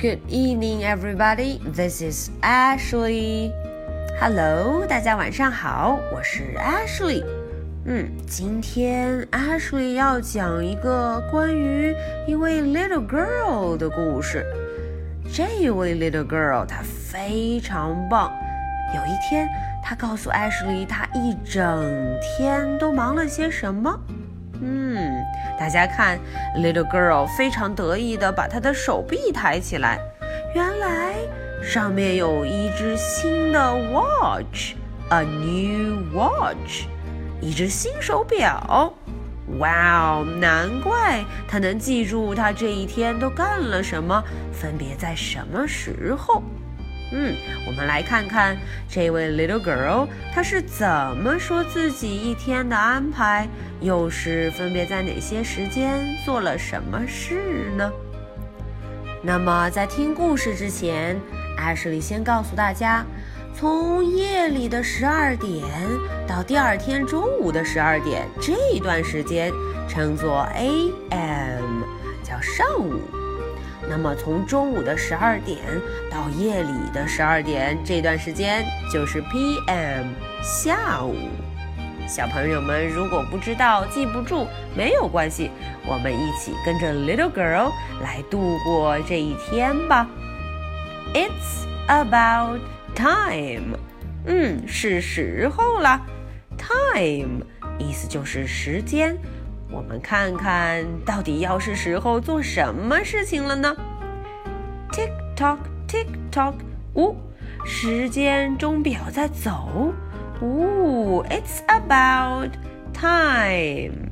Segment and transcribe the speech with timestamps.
[0.00, 1.60] Good evening, everybody.
[1.62, 3.52] This is Ashley.
[4.18, 7.22] Hello，大家晚上好，我是 Ashley。
[7.84, 11.94] 嗯，今天 Ashley 要讲一个关于
[12.26, 14.42] 一位 little girl 的故事。
[15.30, 18.32] 这位 little girl 她非常棒。
[18.94, 19.46] 有一天，
[19.84, 24.00] 她告诉 Ashley，她一整天都忙了些什么。
[24.62, 25.09] 嗯，
[25.60, 26.18] 大家看
[26.56, 30.00] ，little girl 非常得意地把她的手臂抬起来，
[30.54, 31.16] 原来
[31.62, 36.86] 上面有一只新的 watch，a new watch，
[37.42, 38.94] 一只新手表。
[39.58, 46.42] 哇哦，难怪她能记住她这一天都干了什么，分别在什么时候。
[47.12, 47.34] 嗯，
[47.66, 48.56] 我们来看看
[48.88, 53.48] 这位 little girl，她是怎么说自己一天的安排，
[53.80, 57.90] 又是分别在哪些时间做了什么事呢？
[59.22, 61.20] 那么在听故事之前，
[61.58, 63.04] 艾什莉先告诉大家，
[63.54, 65.62] 从夜里的十二点
[66.26, 69.52] 到第二天中午的十二点这段时间
[69.88, 71.82] 称作 A.M，
[72.22, 73.19] 叫上午。
[73.90, 75.58] 那么从中午的十二点
[76.08, 80.06] 到夜里的十二点这段时间就是 P.M.
[80.40, 81.16] 下午。
[82.06, 84.46] 小朋友们如果不知道记不住
[84.76, 85.50] 没有关系，
[85.84, 90.06] 我们一起跟着 Little Girl 来度过这一天吧。
[91.12, 92.60] It's about
[92.94, 93.76] time，
[94.24, 96.00] 嗯，是时候了。
[96.56, 97.44] Time
[97.78, 99.18] 意思就是时间。
[99.71, 103.75] 我们看看到底要是时候做什么事情了呢？
[104.91, 106.53] Tick tock, tick tock，
[106.95, 107.15] 呜，
[107.65, 109.93] 时间钟表在走。
[110.41, 112.51] 呜，It's about
[112.93, 114.11] time.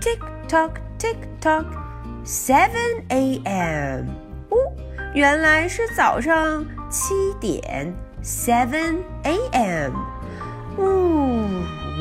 [0.00, 1.66] Tick tock, tick tock,
[2.24, 4.06] seven a.m.
[4.50, 4.56] 呜，
[5.14, 9.92] 原来是早上七点，seven a.m.
[10.78, 11.46] 呜，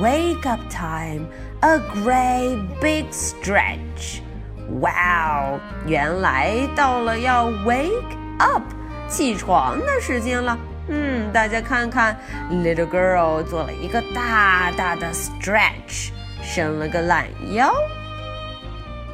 [0.01, 1.25] Wake up time.
[1.61, 4.21] A great big stretch.
[4.69, 5.59] Wow！
[5.85, 8.63] 原来到了要 wake up
[9.07, 10.57] 起床的时间了。
[10.89, 12.19] 嗯，大家看看，
[12.51, 16.09] little girl 做了一个大大的 stretch，
[16.41, 17.73] 伸了个懒腰。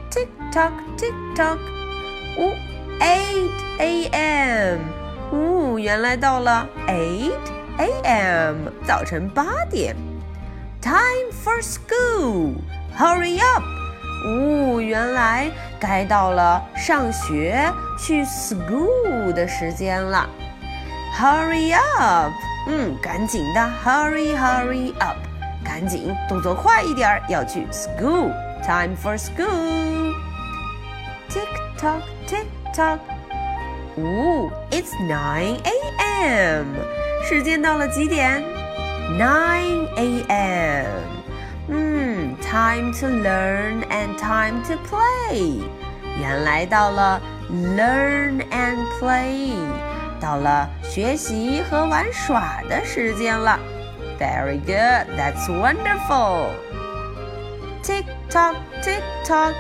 [0.10, 1.60] Tick tock, tick tock，
[2.38, 2.54] 呜，
[3.00, 4.80] eight a.m.
[5.32, 7.32] 呜，原来到了 eight
[7.78, 8.56] a.m.
[8.84, 9.96] 早晨八点。
[10.84, 12.56] Time for school.
[12.98, 13.64] Hurry up!
[14.26, 15.50] 哦，原来
[15.80, 20.28] 该到了上学去 school 的时间了。
[21.18, 22.32] Hurry up!
[22.68, 25.18] 嗯，赶紧的，Hurry, hurry up!
[25.64, 28.32] 赶紧，动作快一点，要去 school.
[28.66, 30.14] Time for school.
[31.30, 31.48] Tick
[31.78, 33.00] tock, tick tock.
[33.96, 36.66] 哦，It's nine a.m.
[37.28, 38.42] 时间到了几点
[39.18, 40.86] ？9 a.m.
[41.68, 45.62] Hmm, time to learn and time to play.
[46.20, 49.54] 原来到了 learn and play，
[50.20, 53.60] 到了学习和玩耍的时间了。
[54.20, 56.50] Very good, that's wonderful.
[57.82, 59.54] Tick tock, tick tock.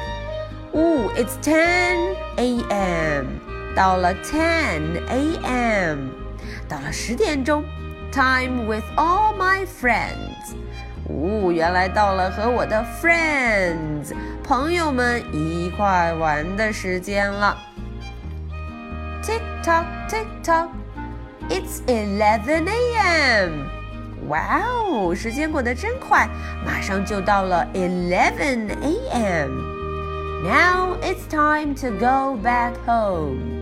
[0.73, 3.39] Ooh, it's 10 a.m.
[3.75, 6.09] 到了10 a.m.
[6.67, 7.63] 到了十点钟。
[8.13, 10.55] time with all my friends。
[11.07, 17.57] 哦，原来到了和我的 friends 朋友们一块玩的时间了。
[19.23, 20.69] Tick tock, tick tock,
[21.49, 23.67] it's eleven a.m.
[24.27, 26.29] 哇哦，时间过得真快，
[26.65, 29.49] 马上就到了 eleven a.m.
[30.43, 33.52] Now it's time to go back home.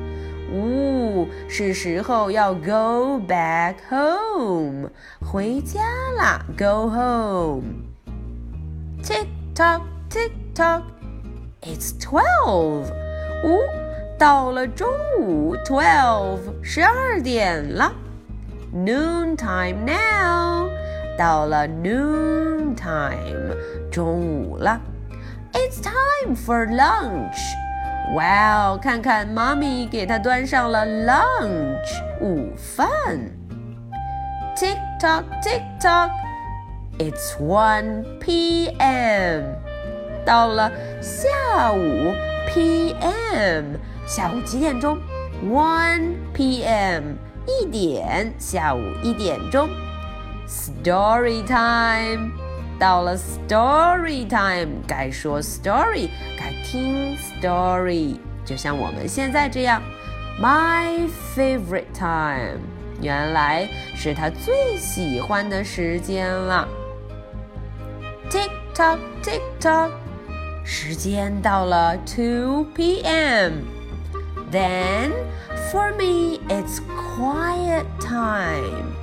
[0.51, 4.89] 呜，是时候要 go back home，
[5.19, 5.81] 回家
[6.17, 10.83] 啦，go home。Tick tock, tick tock,
[11.61, 12.85] it's twelve。
[13.43, 13.59] 呜，
[14.17, 14.87] 到了中
[15.19, 17.91] 午，twelve，十二点了。
[18.73, 20.69] Noon time now，
[21.17, 23.55] 到了 noon time，
[23.91, 24.79] 中午了。
[25.53, 27.37] It's time for lunch。
[28.15, 28.79] 哇哦！
[28.81, 32.87] 看看妈咪给他端上了 lunch 午饭。
[34.55, 36.09] Tick tock, tick tock,
[36.97, 39.43] it's one p.m.
[40.25, 42.13] 到了下午
[42.47, 43.75] p.m.
[44.07, 44.97] 下午几点钟？
[45.45, 47.15] One p.m.
[47.45, 49.69] 一点，下午一点钟。
[50.47, 52.31] Story time.
[52.81, 58.17] 到了 story time，该说 story，该听 story。
[58.45, 59.81] 就像我们现在这样，
[60.39, 62.59] My favorite time，
[63.01, 66.67] 原来是他最喜欢的时间了。
[68.29, 69.89] Tick tock, tick tock，
[70.63, 73.53] 时间到了2 p.m.
[74.51, 75.11] Then
[75.71, 76.79] for me it's
[77.17, 78.93] quiet time.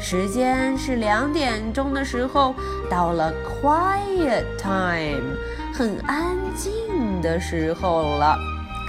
[0.00, 2.54] 时间是两点钟的时候，
[2.90, 5.36] 到了 quiet time，
[5.74, 8.36] 很安静的时候了。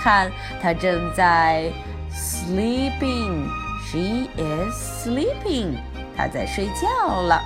[0.01, 0.31] 看，
[0.61, 1.69] 他正在
[2.11, 5.75] sleeping，she is sleeping，
[6.15, 7.41] 她在睡觉了。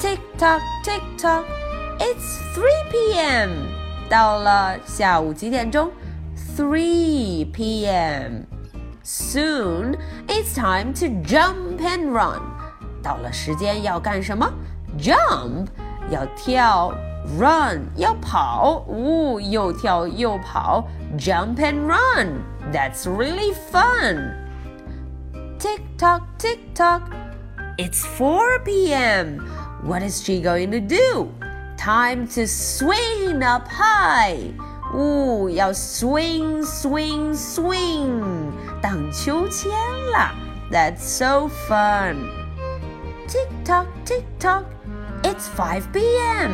[0.00, 1.44] Tick tock, tick tock,
[1.98, 3.50] it's three p.m.
[4.08, 5.90] 到了下午几点钟
[6.56, 8.44] ？Three p.m.
[9.05, 9.97] Soon
[10.27, 12.41] it's time to jump and run.
[13.01, 14.51] 到了时间要干什么？
[14.99, 15.67] Jump
[16.09, 16.93] 要跳，
[17.39, 22.41] Run 要跑，呜，又跳又跑，Jump and run.
[22.71, 24.35] That's really fun.
[25.57, 27.01] Tick tock, tick tock.
[27.77, 29.39] It's 4 p.m.
[29.83, 31.29] What is she going to do?
[31.77, 34.53] Time to swing up high.
[34.93, 38.21] 呜，要 swing swing swing，
[38.81, 39.71] 荡秋千
[40.11, 40.33] 啦！
[40.71, 42.29] That's so fun.
[43.27, 44.63] Tick tock, tick tock.
[45.23, 46.51] It's 5 p.m.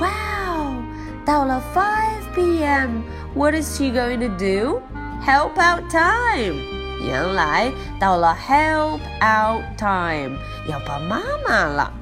[0.00, 0.82] Wow,
[1.24, 3.02] 到了5 p.m.
[3.34, 4.80] What is she going to do?
[5.24, 6.56] Help out time.
[7.02, 7.70] 原来
[8.00, 10.36] 到了 help out time，
[10.68, 11.92] 要帮妈妈了。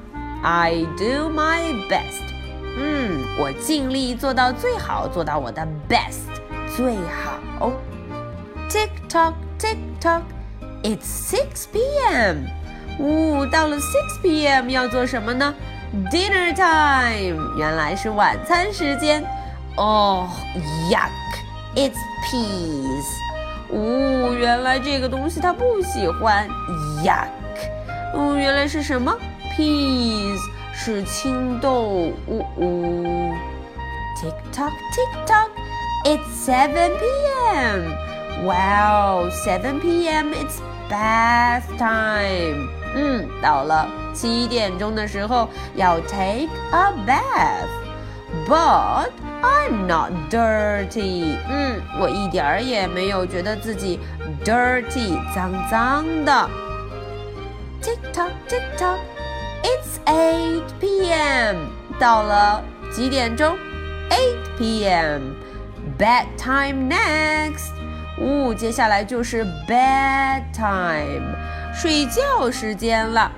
[0.41, 2.23] I do my best.
[3.36, 6.28] 我尽力做到最好，做到我的 best
[6.76, 7.72] 最好。
[8.68, 10.22] Tick tock, tick tock,
[10.82, 12.44] it's 6 p.m.
[12.98, 13.80] 呜，到了6
[14.22, 14.68] p.m.
[14.70, 15.54] 要做什么呢
[16.12, 19.24] ？Dinner time，原来是晚餐时间。
[19.76, 20.28] 哦
[20.88, 21.10] ，yuck,
[21.74, 23.04] it's peas。
[23.70, 26.48] 呜，原来这个东西他不喜欢。
[27.04, 27.26] yuck，
[28.14, 29.12] 嗯，原来是什么
[29.56, 30.38] ？peas。
[30.73, 33.33] 是青豆，呜呜。
[34.21, 35.49] Tick tock, tick tock,
[36.05, 37.93] it's 7 p.m.
[38.45, 40.33] Wow, 7 p.m.
[40.33, 42.67] It's bath time.
[42.95, 47.69] 嗯，到了七点钟的时候要 take a bath.
[48.47, 49.11] But
[49.41, 51.37] I'm not dirty.
[51.49, 53.99] 嗯，我一点儿也没有觉得自己
[54.43, 56.49] dirty 脏脏的。
[57.81, 58.97] Tick tock, tick tock.
[59.63, 61.67] It's 8 p.m.
[61.99, 63.57] 到了几点钟？
[64.09, 65.21] 8 p.m.
[65.97, 67.71] Bedtime next.
[68.19, 71.23] 呜，接下来就是 bedtime，
[71.73, 73.31] 睡觉时间了。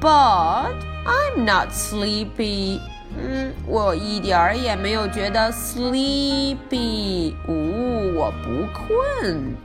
[0.00, 0.74] But
[1.04, 2.80] I'm not sleepy.
[3.16, 7.34] 嗯，我一点儿也没有觉得 sleepy。
[7.48, 9.56] 呜，我不困。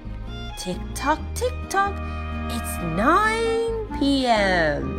[0.58, 1.94] Tick tock, tick tock.
[2.50, 4.97] It's 9 p.m.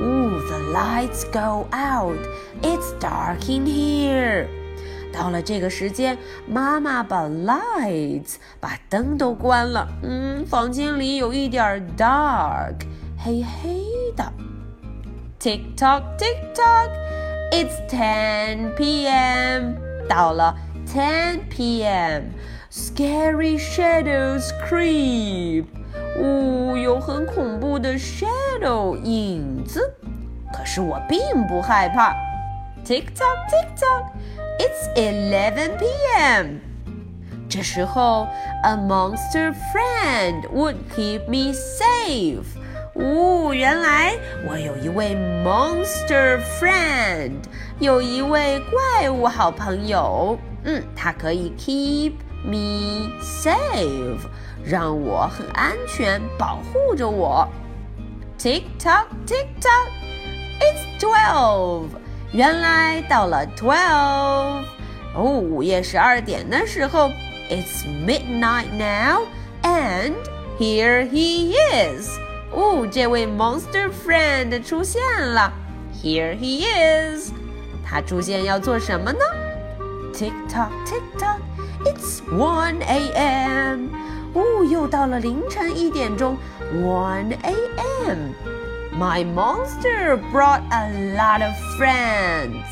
[0.00, 2.18] Ooh, the lights go out.
[2.62, 4.46] It's dark in here.
[5.12, 6.18] 到了这个时间，
[6.48, 9.88] 妈妈把 lights 把灯都关了。
[10.02, 12.80] 嗯，房间里有一点 dark，
[13.16, 13.84] 黑黑
[14.16, 14.32] 的。
[15.38, 16.90] Tick tock, tick tock.
[17.52, 19.74] It's 10 p.m.
[20.08, 20.56] 到了
[20.88, 22.30] 10 p.m.
[22.72, 25.66] Scary shadows creep.
[26.18, 29.94] 呜，有很恐怖的 shadow 影子，
[30.52, 32.14] 可是我并不害怕。
[32.84, 34.12] Tick tock, tick tock,
[34.58, 36.58] it's 11 p.m.
[37.48, 38.26] 这时候，
[38.62, 42.44] a monster friend would keep me safe。
[42.94, 44.14] 呜，原来
[44.48, 47.32] 我有一位 monster friend，
[47.78, 50.38] 有一位怪物好朋友。
[50.64, 52.12] 嗯，他可以 keep
[52.44, 54.20] me safe。
[54.64, 57.48] 让我很安全，保护着我。
[58.38, 59.88] Tick tock, tick tock,
[60.60, 61.88] it's twelve。
[62.32, 64.64] 原来到了 twelve，
[65.14, 67.10] 哦，午夜十二点的时候，
[67.48, 69.26] It's midnight now,
[69.62, 70.14] and
[70.58, 72.18] here he is。
[72.52, 75.52] 哦，这位 monster friend 出现了。
[76.02, 77.32] Here he is。
[77.86, 79.20] 他出现要做什么呢？
[80.12, 81.38] Tick tock, tick tock,
[81.84, 83.88] it's one a.m.
[84.34, 86.36] 哦，又到了凌晨一点钟，
[86.72, 88.32] one a.m.
[88.98, 92.62] My monster brought a lot of friends.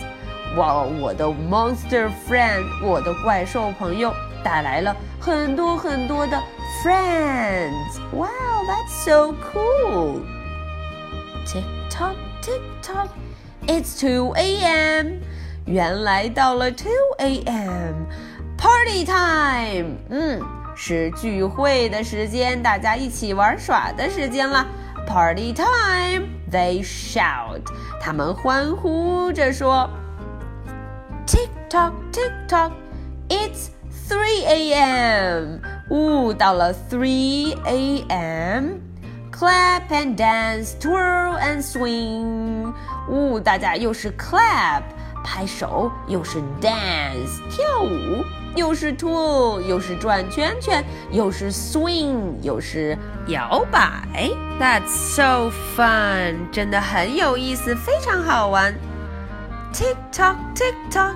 [0.57, 4.13] 哇，我的 monster friend，我的怪兽朋友
[4.45, 6.37] 带来了很多很多的
[6.85, 7.99] friends.
[8.13, 8.29] Wow,
[8.67, 10.21] that's so cool.
[11.47, 13.09] Tick tock, tick tock.
[13.67, 15.21] It's 2 a.m.
[15.65, 18.07] 原来到了2 a.m.
[18.59, 19.97] Party party time。
[20.11, 20.41] 嗯，
[20.77, 24.67] 是聚会的时间，大家一起玩耍的时间了。
[25.07, 26.27] Party time!
[26.51, 27.63] They shout.
[28.01, 29.89] 他们欢呼着说：“
[31.27, 32.73] Tick tock, tick tock,
[33.29, 33.69] it's
[34.09, 35.59] 3 a.m.
[35.91, 38.79] 呜，到了3 a.m.
[39.33, 42.73] Clap and dance, twirl and swing.
[43.09, 44.83] 呜，大家又是 clap
[45.25, 47.66] 拍手，又是 dance 跳舞，
[48.57, 52.97] 又是 twirl 又是转圈圈，又是 swing 又是
[53.29, 54.31] 摇摆。
[54.61, 58.75] That's so fun，真的很有意思，非常好玩。
[59.73, 61.15] Tick tock, tick tock,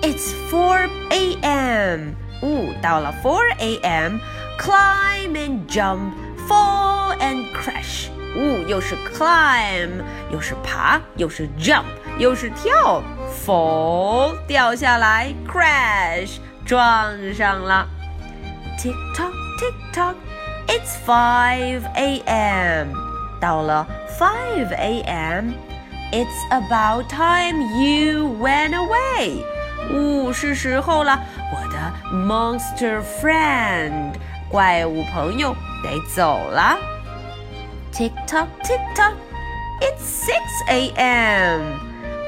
[0.00, 2.14] it's 4 a.m.
[2.42, 4.18] 呜，到了4 a.m.
[4.58, 6.12] Climb and jump,
[6.48, 8.08] fall and crash.
[8.34, 10.02] 呜，又是 climb，
[10.32, 11.84] 又是爬，又是 jump，
[12.18, 13.02] 又是跳，
[13.44, 17.86] fall 掉下来，crash 撞上了。
[18.78, 20.14] Tick tock, tick tock,
[20.66, 22.94] it's 5 a.m.
[23.40, 23.86] 到了
[24.18, 25.52] 5 a.m.
[26.12, 29.44] It's about time you went away.
[29.90, 31.18] 呜，是时候了，
[31.52, 34.14] 我的 monster friend
[34.48, 36.76] 怪物朋友得走了。
[37.92, 39.14] Tick tock, tick tock,
[39.80, 41.60] it's 6 a.m.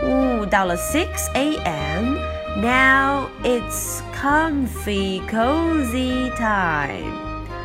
[0.05, 2.17] 呜，到了6 a.m.
[2.57, 7.13] Now it's comfy, cozy time.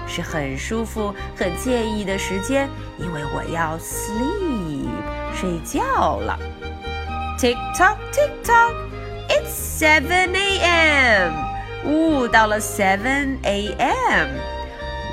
[0.08, 4.88] 是很舒服、很惬意的时间，因为我要 sleep
[5.36, 6.40] 睡觉了。
[7.38, 8.74] Tick tock, tick tock,
[9.28, 11.34] it's 7 a.m.
[11.86, 14.30] 呜，到了7 a.m.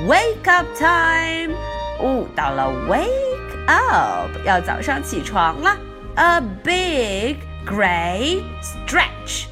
[0.08, 1.54] Wake up time.
[2.00, 5.76] 哦，到了 wake up，要早上起床了。
[6.14, 9.46] A big great stretch。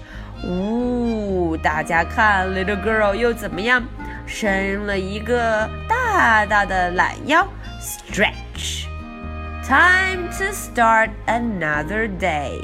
[0.45, 3.83] 呜，大家看，little girl 又怎么样？
[4.27, 7.47] 伸了一个大大的懒腰，
[7.81, 12.61] stretch。Time to start another day.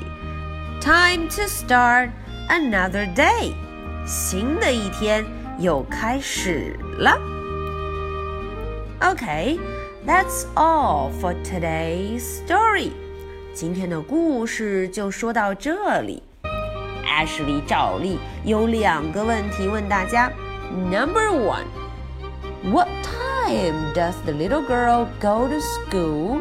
[0.80, 2.10] Time to start
[2.48, 3.52] another day.
[4.06, 5.24] 新的一天
[5.58, 7.18] 又开始了。
[9.00, 9.58] Okay.
[10.06, 12.92] That's all for today's story.
[13.52, 16.22] 今天的故事就说到这里。
[17.12, 20.30] Ashley 照例有两个问题问大家。
[20.90, 21.64] Number one,
[22.72, 26.40] what time does the little girl go to school?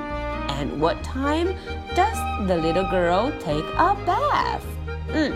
[0.50, 1.54] And what time
[1.96, 4.62] does the little girl take a bath?
[5.14, 5.32] 嗯，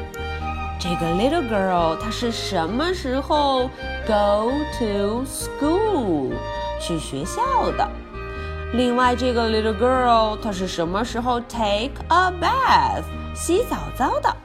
[0.79, 3.69] 这个 little girl 她是什么时候
[4.07, 6.31] go to school
[6.79, 7.41] 去学校
[7.77, 7.87] 的？
[8.73, 13.03] 另外，这个 little girl 她是什么时候 take a bath
[13.35, 14.35] 洗澡澡的？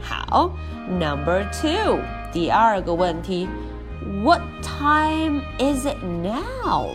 [0.00, 0.50] 好，
[0.88, 1.98] Number two，
[2.32, 3.48] 第二个问题，
[4.24, 6.90] What time is it now？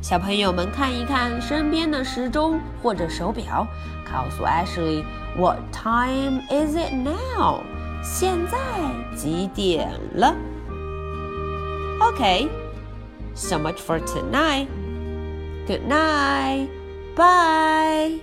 [0.00, 3.66] 小朋友们看一看身边的时钟或者手表，
[4.04, 5.04] 告诉 Ashley
[5.36, 7.60] What time is it now？
[8.02, 8.58] 现在
[9.14, 10.34] 几点了？
[12.00, 14.68] Okay，so much for tonight.
[15.66, 16.68] Good night.
[17.14, 18.20] Bye.